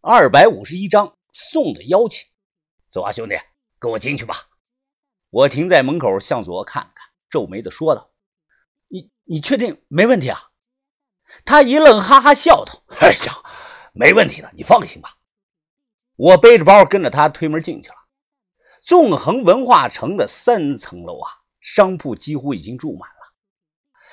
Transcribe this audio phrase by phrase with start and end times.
[0.00, 2.28] 二百五十一章送的邀请。
[2.88, 3.34] 走啊，兄弟，
[3.80, 4.34] 跟我进去吧。
[5.30, 8.10] 我停在门口，向左看看，皱眉的说道
[8.86, 10.50] ：“你你确定没问题啊？”
[11.44, 13.42] 他一愣，哈哈笑道：“哎呀，
[13.92, 15.16] 没问题的，你放心吧。”
[16.14, 17.96] 我背着包跟着他推门进去了。
[18.80, 21.30] 纵横文化城的三层楼啊，
[21.60, 23.34] 商铺几乎已经住满了，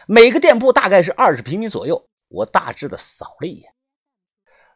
[0.08, 2.10] 每个店铺大概是二十平米左右。
[2.28, 3.72] 我大致的扫了一眼，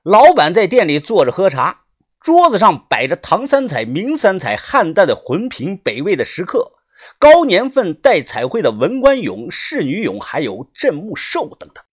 [0.03, 1.85] 老板在店里坐着喝茶，
[2.19, 6.79] 桌子上摆着唐三彩、明三彩、汉代的魂瓶、北魏的石刻、
[7.17, 11.83] 高年份带彩绘的文官俑、仕女俑，还有镇墓兽等等。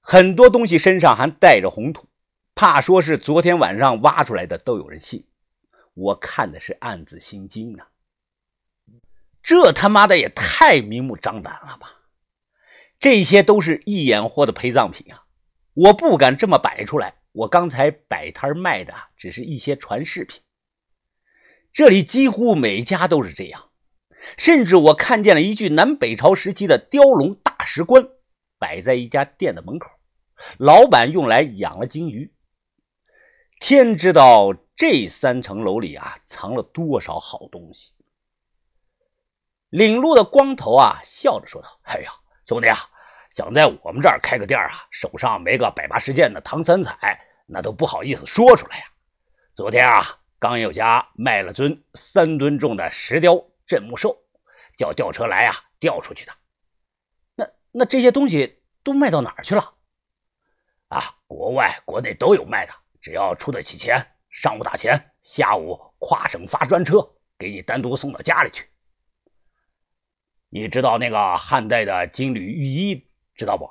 [0.00, 2.08] 很多东西身上还带着红土，
[2.54, 5.26] 怕说是昨天晚上挖出来的，都有人信。
[5.94, 7.88] 我看的是暗自心惊啊！
[9.42, 12.02] 这他妈的也太明目张胆了吧！
[13.00, 15.25] 这些都是一眼货的陪葬品啊！
[15.76, 17.14] 我不敢这么摆出来。
[17.32, 20.40] 我刚才摆摊卖的只是一些传饰品，
[21.70, 23.70] 这里几乎每家都是这样。
[24.38, 28.08] 甚至我看见了一具南北朝时期的雕龙大石棺，
[28.58, 29.98] 摆在一家店的门口，
[30.58, 32.32] 老板用来养了金鱼。
[33.60, 37.92] 天知道这三层楼里啊，藏了多少好东西。
[39.68, 42.10] 领路的光头啊，笑着说道：“哎呀。”
[42.48, 42.78] 兄弟啊，
[43.36, 48.84] 想在我们这儿开个店啊，手上没个百八十件的唐三彩，那都不好意思说出来呀。
[49.54, 50.02] 昨天啊，
[50.38, 54.16] 刚有家卖了尊三吨重的石雕镇墓兽，
[54.78, 56.32] 叫吊车来啊吊出去的。
[57.34, 59.74] 那那这些东西都卖到哪儿去了？
[60.88, 67.06] 啊，国外国内都有卖的，只要出得起钱，上午打钱，下午跨省发专车，
[67.36, 68.66] 给你单独送到家里去。
[70.48, 73.05] 你知道那个汉代的金缕玉衣，
[73.36, 73.70] 知道不？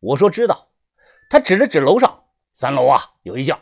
[0.00, 0.68] 我说知道。
[1.28, 3.56] 他指了指楼上三楼啊，有一件，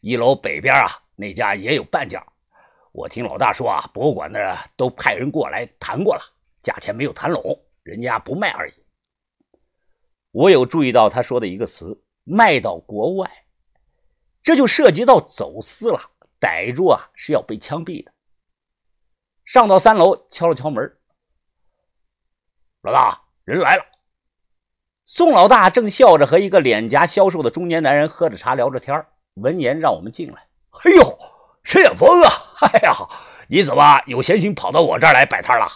[0.00, 2.20] 一楼北边啊那家也有半件。
[2.92, 6.22] 我听老大说啊，博物馆的都派人过来谈过了，
[6.62, 8.74] 价钱没有谈拢，人家不卖而已。
[10.30, 13.30] 我有注意到他说的一个词，卖到国外，
[14.42, 16.00] 这就涉及到走私了，
[16.40, 18.12] 逮住啊是要被枪毙的。
[19.44, 20.98] 上到三楼，敲了敲门。
[22.82, 23.93] 老大，人来了。
[25.06, 29.04] 宋老大正笑着和一个脸颊消瘦的中年男人喝着茶聊着天
[29.34, 30.46] 闻言让我们进来。
[30.70, 31.18] 哎呦，
[31.62, 32.30] 沈远峰啊！
[32.62, 32.94] 哎呀，
[33.48, 35.66] 你怎么有闲心跑到我这儿来摆摊了？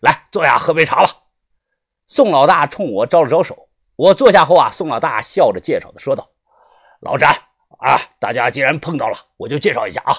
[0.00, 1.10] 来，坐下喝杯茶吧。
[2.06, 3.68] 宋老大冲我招了招手。
[3.96, 6.30] 我坐下后啊，宋老大笑着介绍的说道
[7.00, 7.30] ：“老詹
[7.80, 10.16] 啊，大家既然碰到了，我就介绍一下啊。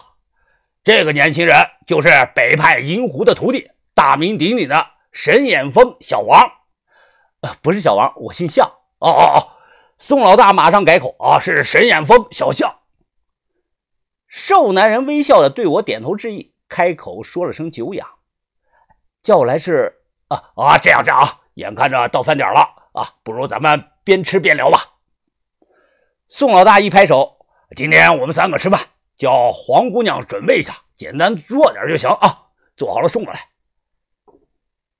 [0.83, 1.55] 这个年轻人
[1.87, 6.39] 就是北派银狐的徒弟，大名鼎鼎的。”沈远峰，小王，
[7.41, 8.67] 啊，不是小王，我姓向。
[8.99, 9.37] 哦哦哦，
[9.97, 12.79] 宋老大马上改口啊，是沈眼峰，小向。
[14.27, 18.07] 瘦男人微笑的对我点头致意，开口说了声久仰，
[19.23, 22.59] 叫我来是啊啊，这样这样啊，眼看着到饭点了
[22.93, 24.79] 啊，不如咱们边吃边聊吧。
[26.27, 27.45] 宋老大一拍手，
[27.75, 28.79] 今天我们三个吃饭，
[29.17, 33.49] 叫黄姑娘准备一下，简单做点就行啊，做好了送过来。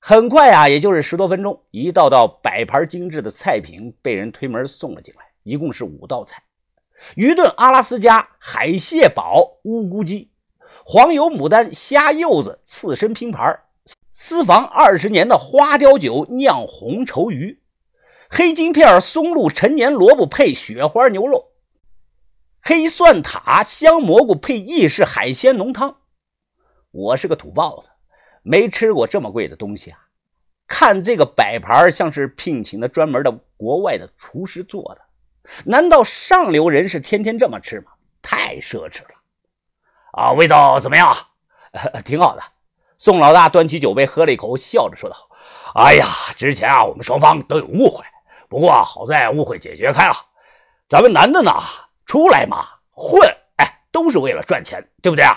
[0.02, 6.42] 很快啊，也就是十多分钟，一道道摆盘精致的菜品被人推门送了进来，一共是五道菜：
[7.16, 10.30] 鱼炖阿拉斯加海蟹煲乌骨鸡、
[10.84, 13.60] 黄油牡丹虾柚子刺身拼盘、
[14.14, 17.60] 私房二十年的花雕酒酿红绸鱼、
[18.30, 21.52] 黑金片松露陈年萝卜配雪花牛肉、
[22.62, 25.98] 黑蒜塔香蘑菇配意式海鲜浓汤。
[26.90, 27.90] 我是个土包子。
[28.42, 29.98] 没吃过这么贵的东西啊！
[30.66, 35.00] 看这个摆盘，像是聘请的专门的国外的厨师做的。
[35.64, 37.92] 难道上流人士天天这么吃吗？
[38.22, 39.14] 太奢侈了！
[40.12, 41.16] 啊，味道怎么样？
[42.04, 42.42] 挺好的。
[42.98, 45.16] 宋老大端起酒杯喝了一口，笑着说道
[45.74, 48.04] ：“哎呀，之前啊，我们双方都有误会，
[48.48, 50.14] 不过好在误会解决开了。
[50.86, 51.52] 咱们男的呢，
[52.06, 53.20] 出来嘛，混，
[53.56, 55.36] 哎，都是为了赚钱，对不对啊？”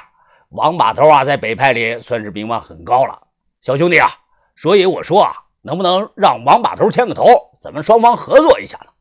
[0.53, 3.19] 王把头啊，在北派里算是名望很高了，
[3.63, 4.07] 小兄弟啊，
[4.55, 5.33] 所以我说啊，
[5.63, 7.25] 能不能让王把头牵个头，
[7.59, 8.91] 咱们双方合作一下呢？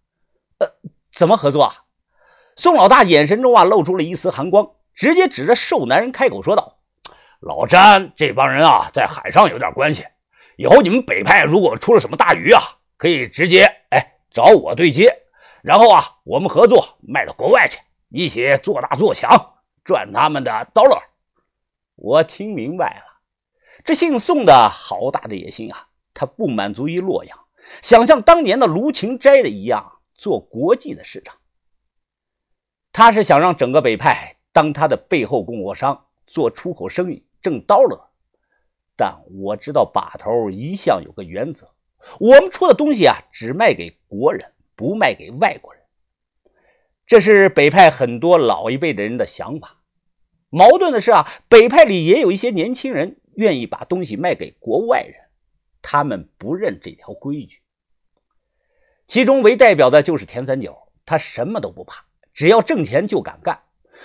[0.60, 0.68] 呃，
[1.12, 1.74] 怎么合作啊？
[2.56, 6.78] 宋老大眼神中啊，露出了一丝寒光，直接指着瘦男人开口说道
[7.40, 10.06] ：“老詹这帮人啊，在海上有点关系，
[10.56, 12.62] 以后你们北派如果出了什么大鱼啊，
[12.96, 15.14] 可以直接哎找我对接，
[15.62, 17.78] 然后啊，我们合作卖到国外去，
[18.08, 19.28] 一起做大做强，
[19.84, 21.02] 赚他们的 dollar。”
[22.02, 23.20] 我听明白了，
[23.84, 25.86] 这姓宋的好大的野心啊！
[26.12, 27.38] 他不满足于洛阳，
[27.80, 31.36] 想像当年的卢芹斋的一样做国际的市场。
[32.90, 38.10] 他是想让整个北派当他的背后供货商，做出口生意挣刀了。
[38.96, 41.72] 但我知道把头一向有个原则，
[42.18, 45.80] 我们出的东西啊，只卖给国人，不卖给外国人。
[47.06, 49.81] 这是北派很多老一辈的人的想法。
[50.54, 55.14] 矛盾的是啊，北派里也有一些年轻人愿意把东西卖给国外人，
[55.80, 57.62] 他们不认这条规矩。
[59.06, 62.04] 其中为代表的就是田三角，他什么都不怕，
[62.34, 63.60] 只要挣钱就敢干。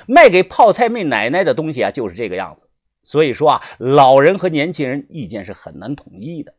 [0.06, 2.70] 卖给泡菜妹奶奶的东西啊，就是这个样子。
[3.04, 6.54] 所以说啊，老人和年轻人意见是很难统一的。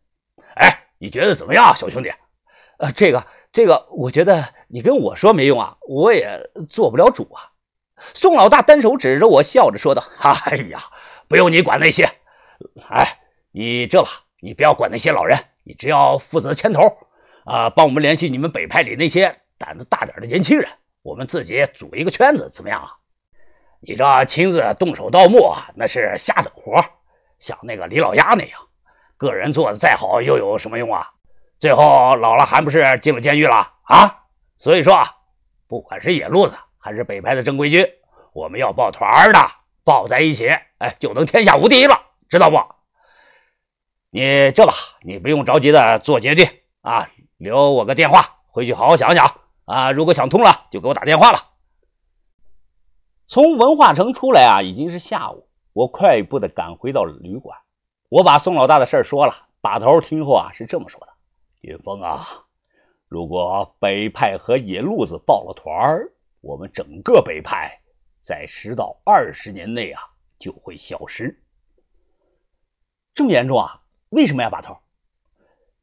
[0.55, 2.11] 哎，你觉得怎么样，小兄弟？
[2.77, 7.48] 呃，这个这个，我觉得你跟我说没用啊，我也做不了主啊。
[8.15, 10.81] 宋老大单手指着我，笑着说道：“哎呀，
[11.29, 12.09] 不用你管那些。
[12.89, 13.19] 哎，
[13.53, 14.09] 你这吧，
[14.41, 16.83] 你不要管那些老人，你只要负责牵头。”
[17.45, 20.69] 啊，帮我们联系你们北派里那些胆子大点的年轻人，
[21.03, 22.93] 我们自己组一个圈子，怎么样啊？
[23.81, 26.85] 你这亲自动手盗墓，那是下等活，
[27.39, 28.61] 像那个李老鸭那样，
[29.17, 31.09] 个人做的再好又有什么用啊？
[31.59, 34.25] 最后老了还不是进了监狱了啊？
[34.59, 35.09] 所以说啊，
[35.67, 37.87] 不管是野路子还是北派的正规军，
[38.33, 39.39] 我们要抱团的，
[39.85, 40.49] 抱在一起，
[40.79, 41.95] 哎，就能天下无敌了，
[42.29, 42.59] 知道不？
[44.11, 44.73] 你这吧，
[45.03, 46.49] 你不用着急的做决定
[46.81, 47.11] 啊。
[47.37, 49.33] 留我个电话，回去好好想想
[49.65, 49.93] 啊！
[49.93, 51.51] 如果想通了，就给我打电话吧。
[53.29, 55.49] 从文化城出来啊，已经是下午。
[55.73, 57.57] 我快步的赶回到旅馆，
[58.09, 59.47] 我把宋老大的事儿说了。
[59.61, 61.09] 把头听后啊，是这么说的
[61.63, 62.27] ：“云峰啊，
[63.07, 67.81] 如果北派和野路子抱了团儿，我们整个北派
[68.21, 70.03] 在十到二十年内啊
[70.39, 71.43] 就会消失。
[73.15, 73.83] 这么严重啊？
[74.11, 74.77] 为什么呀，把头？”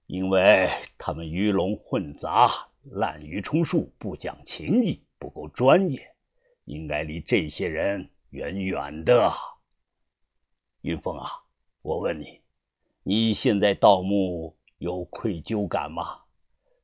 [0.07, 0.69] 因为
[1.00, 2.48] 他们鱼龙混杂、
[2.92, 6.16] 滥竽充数、不讲情义、不够专业，
[6.66, 9.34] 应该离这些人远远的。
[10.81, 11.28] 云峰啊，
[11.81, 12.40] 我问你，
[13.02, 16.22] 你现在盗墓有愧疚感吗？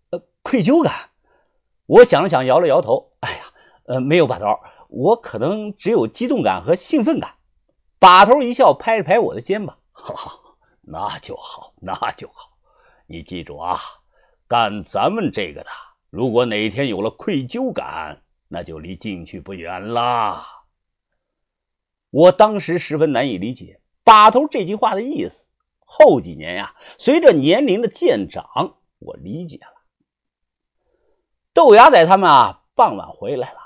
[0.09, 1.11] 呃，愧疚感？
[1.85, 3.13] 我想了想，摇了摇头。
[3.19, 3.50] 哎呀，
[3.85, 7.35] 呃，没有把头，我可能只有激动感和兴奋感。
[7.99, 10.39] 把头一笑，拍了拍我的肩膀：“哈哈，
[10.81, 12.51] 那就好，那就好。”
[13.07, 13.77] 你记住啊，
[14.47, 15.69] 干咱们这个的，
[16.09, 20.43] 如果哪天有了愧疚感，那就离进去不远了。
[22.09, 25.47] 我当时十分难以理解把头这句话的意思。
[25.79, 29.83] 后几年呀，随着年龄的渐长，我理解了。
[31.53, 33.60] 豆芽仔他们啊，傍晚回来了，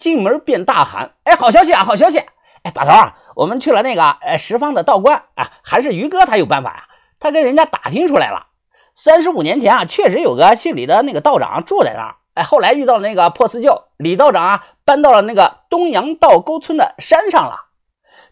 [0.00, 2.18] 进门便大喊：“哎，好消息啊，好消息！
[2.64, 6.88] 哎，把头啊，我们去了那个呃十方的道观啊，还是于哥他有办法呀，
[7.20, 8.48] 他跟人家打听出来了。”
[8.96, 12.16] 三十五年前啊，确实有个姓李的那个道长住在那儿。
[12.34, 17.66] 哎，后来遇到了那个破四旧，李道长啊搬到了那个东阳道沟村的山上了。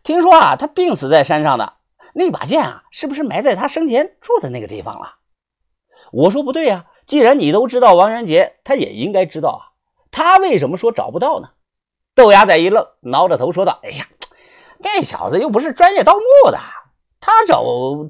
[0.03, 1.75] 听说啊，他病死在山上的
[2.15, 5.17] 那把剑啊，是不是埋在他生前住的那个地方了？
[6.13, 9.61] 我说不对呀，既然你都知道，王元杰他也应该知道啊。
[10.11, 11.51] 他为什么说找不到呢？
[12.19, 14.05] 豆芽仔一愣，挠着头说道：“哎呀，
[14.79, 16.59] 那小子又不是专业盗墓的，
[17.21, 17.63] 他找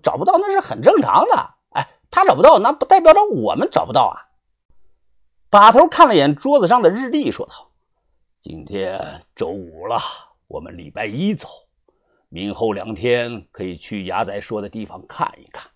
[0.02, 4.32] 找不到那是很正常的。”哎他找不到，那不代表着我们找不到啊！
[5.50, 7.70] 把头看了眼桌子上的日历，说道
[8.40, 9.98] ：“今天周五了，
[10.46, 11.46] 我们礼拜一走，
[12.30, 15.70] 明后两天可以去牙仔说的地方看一看。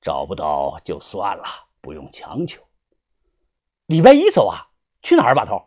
[0.00, 1.44] 找不到就算了，
[1.82, 2.62] 不用强求。
[3.84, 4.68] 礼拜一走啊？
[5.02, 5.34] 去哪儿？
[5.34, 5.60] 把头，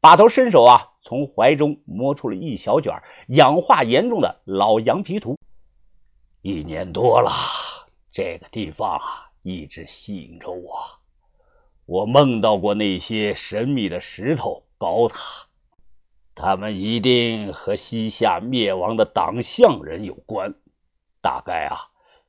[0.00, 2.92] 把头伸手啊，从怀中摸出了一小卷
[3.28, 5.36] 氧化严重的老羊皮图。
[6.42, 7.30] 一年多了。”
[8.10, 10.80] 这个地方啊，一直吸引着我。
[11.86, 15.46] 我梦到过那些神秘的石头高塔，
[16.34, 20.52] 他们一定和西夏灭亡的党项人有关。
[21.20, 21.76] 大概啊，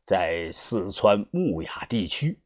[0.05, 2.37] 在四川木雅地区。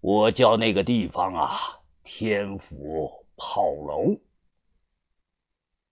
[0.00, 1.58] 我叫那个地方啊，
[2.04, 4.29] 天府炮楼。